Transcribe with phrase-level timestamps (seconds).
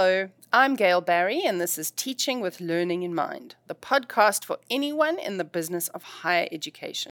[0.00, 4.58] Hello, I'm Gail Barry, and this is Teaching with Learning in Mind, the podcast for
[4.70, 7.10] anyone in the business of higher education.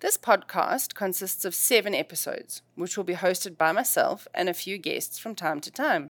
[0.00, 4.76] This podcast consists of seven episodes, which will be hosted by myself and a few
[4.76, 6.08] guests from time to time.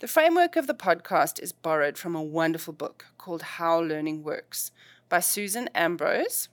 [0.00, 4.72] The framework of the podcast is borrowed from a wonderful book called How Learning Works
[5.08, 6.48] by Susan Ambrose,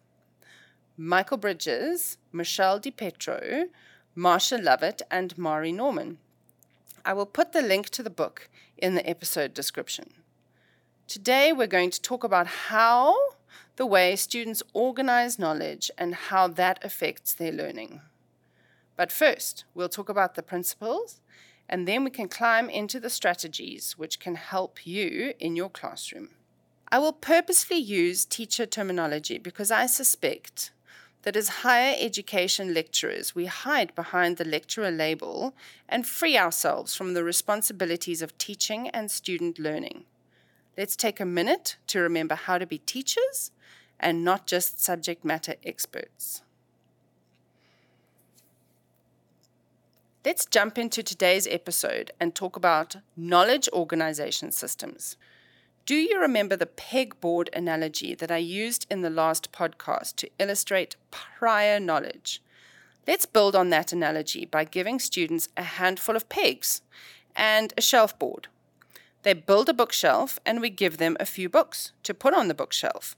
[0.95, 3.69] Michael Bridges, Michele DiPietro,
[4.15, 6.19] Marsha Lovett, and Marie Norman.
[7.07, 8.49] I will put the link to the book
[8.79, 10.13] in the episode description.
[11.07, 13.15] Today, we're going to talk about how
[13.75, 18.01] the way students organize knowledge and how that affects their learning.
[18.95, 21.21] But first, we'll talk about the principles,
[21.69, 26.29] and then we can climb into the strategies which can help you in your classroom.
[26.91, 30.71] I will purposely use teacher terminology because I suspect
[31.25, 35.55] that as higher education lecturers, we hide behind the lecturer label
[35.89, 40.05] and free ourselves from the responsibilities of teaching and student learning.
[40.77, 43.51] Let's take a minute to remember how to be teachers
[43.99, 46.43] and not just subject matter experts.
[50.23, 55.17] Let's jump into today's episode and talk about knowledge organization systems.
[55.85, 60.95] Do you remember the pegboard analogy that I used in the last podcast to illustrate
[61.11, 62.41] prior knowledge?
[63.05, 66.81] Let's build on that analogy by giving students a handful of pegs
[67.35, 68.47] and a shelf board.
[69.21, 72.55] They build a bookshelf and we give them a few books to put on the
[72.55, 73.15] bookshelf.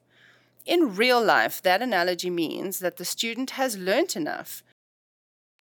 [0.65, 4.61] In real life, that analogy means that the student has learnt enough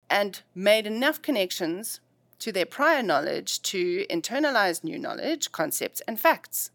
[0.10, 2.00] and made enough connections
[2.40, 6.72] to their prior knowledge to internalize new knowledge, concepts, and facts.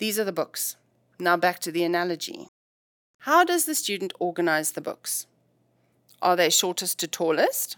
[0.00, 0.76] These are the books.
[1.18, 2.48] Now back to the analogy.
[3.24, 5.26] How does the student organize the books?
[6.22, 7.76] Are they shortest to tallest?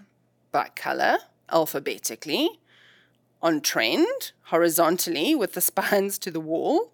[0.52, 1.18] By color,
[1.50, 2.60] alphabetically?
[3.42, 6.92] On trend, horizontally, with the spines to the wall?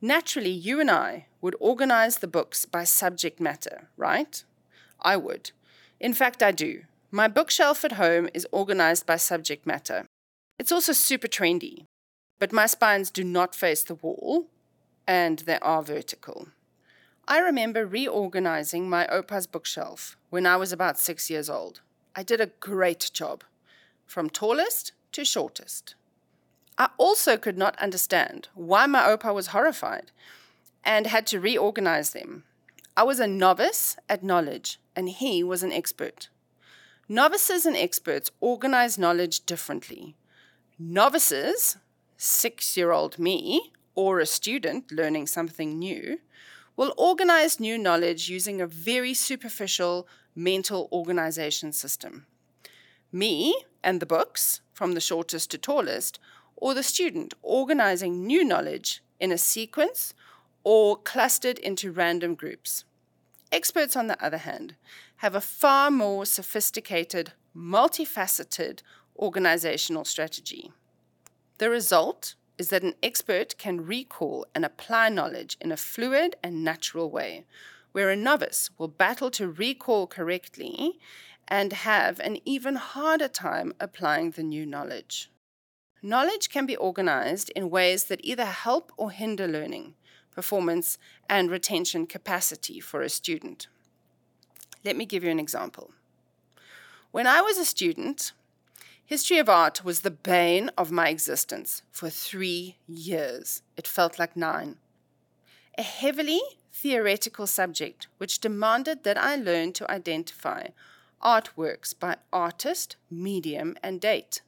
[0.00, 4.44] Naturally, you and I would organize the books by subject matter, right?
[5.00, 5.50] I would.
[5.98, 6.82] In fact, I do.
[7.10, 10.06] My bookshelf at home is organized by subject matter.
[10.60, 11.86] It's also super trendy
[12.44, 14.48] but my spines do not face the wall
[15.06, 16.48] and they are vertical.
[17.26, 21.80] I remember reorganizing my Opa's bookshelf when I was about six years old.
[22.14, 23.44] I did a great job,
[24.06, 25.94] from tallest to shortest.
[26.76, 30.10] I also could not understand why my Opa was horrified
[30.84, 32.44] and had to reorganize them.
[32.94, 36.28] I was a novice at knowledge, and he was an expert.
[37.08, 40.14] Novices and experts organize knowledge differently.
[40.78, 41.78] Novices
[42.24, 46.18] six year old me or a student learning something new
[46.76, 52.26] will organize new knowledge using a very superficial mental organization system.
[53.12, 56.18] Me and the books, from the shortest to tallest,
[56.56, 60.14] or the student organizing new knowledge in a sequence
[60.64, 62.84] or clustered into random groups.
[63.52, 64.74] Experts, on the other hand,
[65.16, 68.80] have a far more sophisticated, multifaceted
[69.16, 70.72] organizational strategy.
[71.58, 76.64] The result is that an expert can recall and apply knowledge in a fluid and
[76.64, 77.44] natural way,
[77.92, 80.98] where a novice will battle to recall correctly
[81.46, 85.30] and have an even harder time applying the new knowledge.
[86.02, 89.94] Knowledge can be organized in ways that either help or hinder learning,
[90.30, 90.98] performance,
[91.28, 93.68] and retention capacity for a student.
[94.84, 95.92] Let me give you an example.
[97.10, 98.32] When I was a student,
[99.06, 103.60] History of art was the bane of my existence for three years.
[103.76, 104.76] It felt like nine.
[105.76, 106.40] A heavily
[106.72, 110.68] theoretical subject which demanded that I learn to identify
[111.22, 114.40] artworks by artist, medium, and date.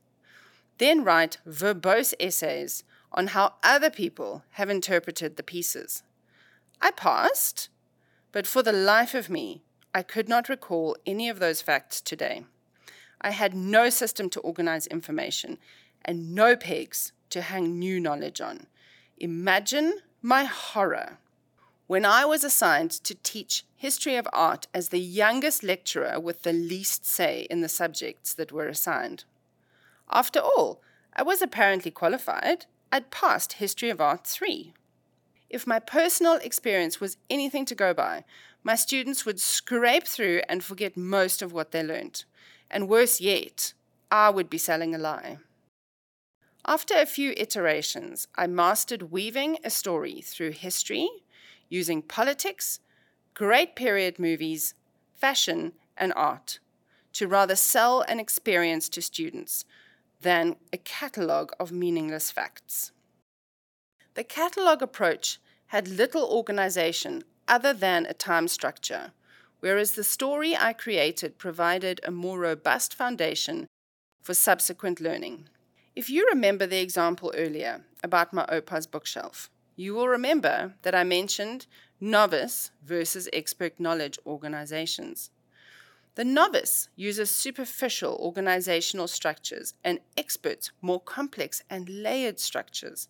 [0.79, 6.03] Then write verbose essays on how other people have interpreted the pieces.
[6.81, 7.69] I passed,
[8.33, 9.63] but for the life of me,
[9.95, 12.45] I could not recall any of those facts today.
[13.27, 15.59] I had no system to organize information
[16.05, 18.69] and no pegs to hang new knowledge on.
[19.19, 21.19] Imagine my horror
[21.89, 26.53] when I was assigned to teach history of art as the youngest lecturer with the
[26.53, 29.25] least say in the subjects that were assigned.
[30.09, 30.81] After all,
[31.13, 32.67] I was apparently qualified.
[32.93, 34.73] I'd passed History of Art 3.
[35.51, 38.25] If my personal experience was anything to go by,
[38.63, 42.25] my students would scrape through and forget most of what they learnt.
[42.71, 43.73] And worse yet,
[44.11, 45.39] I would be selling a lie.
[46.67, 51.09] After a few iterations, I mastered weaving a story through history,
[51.69, 52.81] using politics,
[53.35, 54.75] great period movies,
[55.15, 56.59] fashion, and art
[57.13, 59.65] to rather sell an experience to students,
[60.21, 62.93] than a catalogue of meaningless facts.
[64.15, 69.13] The catalogue approach had little organization other than a time structure,
[69.61, 73.67] whereas the story I created provided a more robust foundation
[74.23, 75.49] for subsequent learning.
[75.95, 81.05] If you remember the example earlier about my Opa's bookshelf, you will remember that I
[81.05, 81.67] mentioned
[82.01, 85.31] novice versus expert knowledge organizations.
[86.17, 93.09] The novice uses superficial organizational structures and experts more complex and layered structures.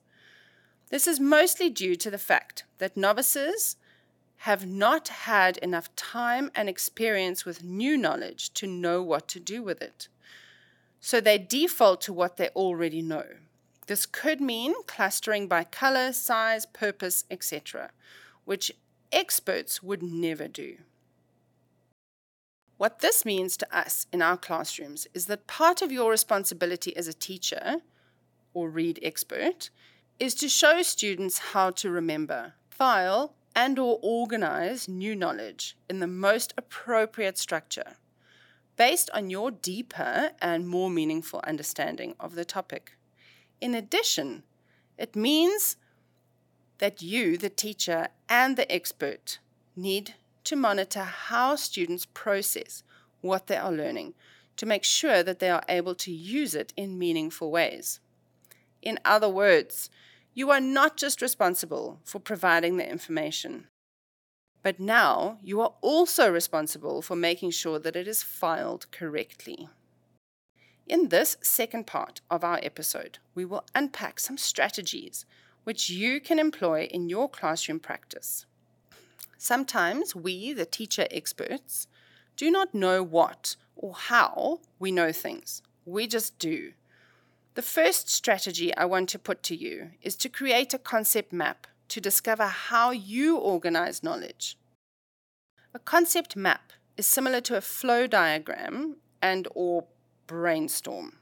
[0.90, 3.76] This is mostly due to the fact that novices
[4.38, 9.62] have not had enough time and experience with new knowledge to know what to do
[9.62, 10.08] with it.
[11.00, 13.24] So they default to what they already know.
[13.86, 17.90] This could mean clustering by color, size, purpose, etc.,
[18.44, 18.72] which
[19.12, 20.78] experts would never do.
[22.76, 27.08] What this means to us in our classrooms is that part of your responsibility as
[27.08, 27.76] a teacher
[28.52, 29.70] or read expert
[30.18, 36.06] is to show students how to remember, file, and or organize new knowledge in the
[36.06, 37.96] most appropriate structure
[38.76, 42.98] based on your deeper and more meaningful understanding of the topic.
[43.58, 44.42] In addition,
[44.98, 45.76] it means
[46.76, 49.38] that you, the teacher and the expert,
[49.74, 50.14] need
[50.44, 52.82] to monitor how students process
[53.22, 54.12] what they are learning
[54.58, 58.00] to make sure that they are able to use it in meaningful ways.
[58.82, 59.90] In other words,
[60.36, 63.68] you are not just responsible for providing the information,
[64.62, 69.70] but now you are also responsible for making sure that it is filed correctly.
[70.86, 75.24] In this second part of our episode, we will unpack some strategies
[75.64, 78.44] which you can employ in your classroom practice.
[79.38, 81.88] Sometimes we, the teacher experts,
[82.36, 85.62] do not know what or how we know things.
[85.86, 86.72] We just do.
[87.56, 91.66] The first strategy I want to put to you is to create a concept map
[91.88, 94.58] to discover how you organize knowledge.
[95.72, 99.86] A concept map is similar to a flow diagram and or
[100.26, 101.16] brainstorm.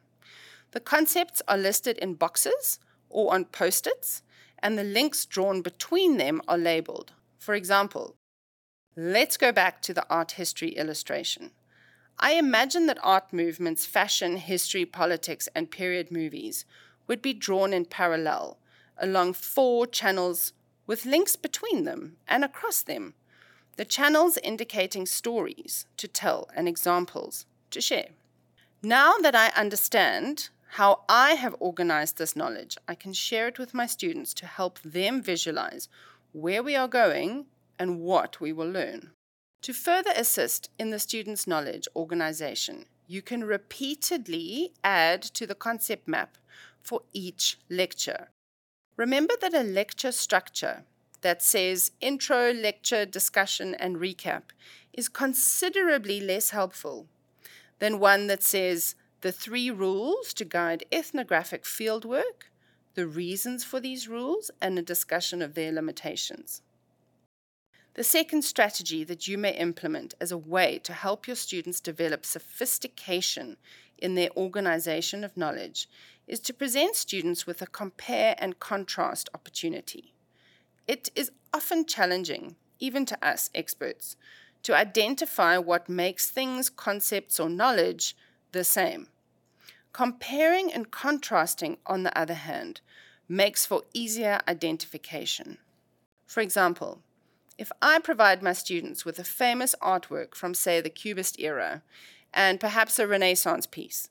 [0.73, 4.25] The concepts are listed in boxes or on post-its
[4.59, 7.13] and the links drawn between them are labeled.
[7.39, 8.17] For example,
[8.97, 11.53] let's go back to the art history illustration.
[12.19, 16.65] I imagine that art movements, fashion, history, politics, and period movies
[17.07, 18.59] would be drawn in parallel
[18.99, 20.53] along four channels
[20.87, 23.15] with links between them and across them.
[23.77, 28.11] The channels indicating stories to tell and examples to share.
[28.83, 33.75] Now that I understand how I have organized this knowledge, I can share it with
[33.75, 35.89] my students to help them visualize
[36.33, 37.47] where we are going
[37.79, 39.14] and what we will learn.
[39.65, 46.07] To further assist in the student's knowledge organization, you can repeatedly add to the concept
[46.07, 46.37] map
[46.83, 48.29] for each lecture.
[48.99, 50.85] Remember that a lecture structure
[51.23, 54.43] that says intro, lecture, discussion, and recap
[54.93, 57.07] is considerably less helpful
[57.79, 62.51] than one that says the three rules to guide ethnographic fieldwork,
[62.97, 66.61] the reasons for these rules, and a discussion of their limitations.
[67.95, 72.27] The second strategy that you may implement as a way to help your students develop
[72.27, 73.57] sophistication
[73.99, 75.89] in their organization of knowledge
[76.27, 80.13] is to present students with a compare and contrast opportunity.
[80.89, 84.17] It is often challenging, even to us experts,
[84.65, 88.17] to identify what makes things, concepts, or knowledge
[88.51, 89.07] the same.
[89.93, 92.81] Comparing and contrasting, on the other hand,
[93.29, 95.59] makes for easier identification.
[96.27, 97.01] For example,
[97.57, 101.83] if I provide my students with a famous artwork from, say, the Cubist era,
[102.33, 104.09] and perhaps a Renaissance piece,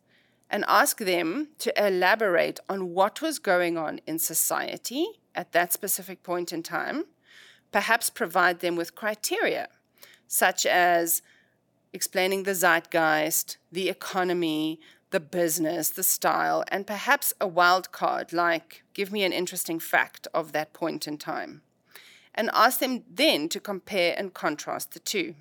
[0.50, 6.24] and ask them to elaborate on what was going on in society at that specific
[6.24, 7.06] point in time,
[7.72, 9.68] perhaps provide them with criteria,
[10.28, 11.22] such as
[11.92, 18.84] explaining the zeitgeist, the economy, the business, the style, and perhaps a wild card like
[18.94, 21.62] give me an interesting fact of that point in time
[22.36, 25.36] and ask them then to compare and contrast the two.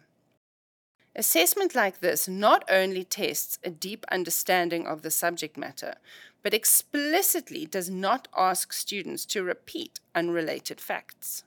[1.15, 5.95] Assessment like this not only tests a deep understanding of the subject matter,
[6.43, 11.45] but explicitly does not ask students to repeat unrelated facts.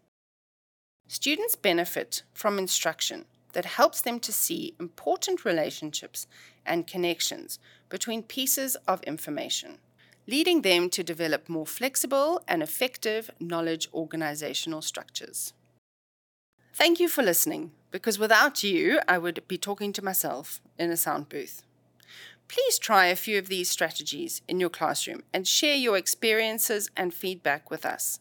[1.07, 6.27] Students benefit from instruction that helps them to see important relationships
[6.65, 7.59] and connections
[7.89, 9.77] between pieces of information
[10.27, 15.53] leading them to develop more flexible and effective knowledge organizational structures.
[16.73, 20.97] Thank you for listening, because without you, I would be talking to myself in a
[20.97, 21.61] sound booth.
[22.47, 27.13] Please try a few of these strategies in your classroom and share your experiences and
[27.13, 28.19] feedback with us.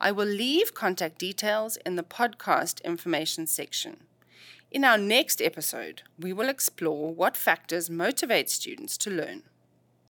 [0.00, 4.04] I will leave contact details in the podcast information section.
[4.70, 9.44] In our next episode, we will explore what factors motivate students to learn.